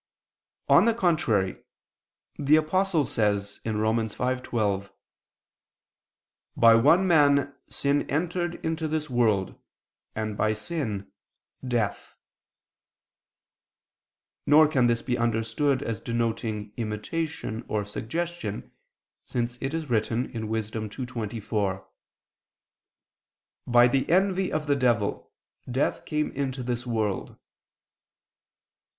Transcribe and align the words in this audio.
On 0.67 0.85
the 0.85 0.95
contrary, 0.95 1.63
The 2.39 2.55
Apostle 2.55 3.05
says 3.05 3.61
(Rom. 3.63 3.97
5:12): 3.97 4.89
"By 6.57 6.73
one 6.73 7.05
man 7.07 7.53
sin 7.69 8.09
entered 8.09 8.55
into 8.65 8.87
this 8.87 9.11
world, 9.11 9.61
and 10.15 10.35
by 10.35 10.53
sin 10.53 11.11
death." 11.63 12.15
Nor 14.47 14.67
can 14.67 14.87
this 14.87 15.03
be 15.03 15.19
understood 15.19 15.83
as 15.83 16.01
denoting 16.01 16.73
imitation 16.77 17.63
or 17.67 17.85
suggestion, 17.85 18.71
since 19.23 19.59
it 19.61 19.71
is 19.71 19.87
written 19.91 20.31
(Wis. 20.47 20.71
2:24): 20.71 21.85
"By 23.67 23.87
the 23.87 24.09
envy 24.09 24.51
of 24.51 24.65
the 24.65 24.75
devil, 24.75 25.31
death 25.69 26.05
came 26.05 26.31
into 26.31 26.63
this 26.63 26.87
world." 26.87 27.37